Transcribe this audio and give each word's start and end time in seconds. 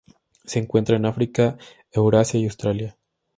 Se 0.45 0.57
encuentra 0.57 0.95
en 0.95 1.05
África, 1.05 1.59
Eurasia 1.91 2.39
y 2.39 2.45
Australia. 2.45 2.97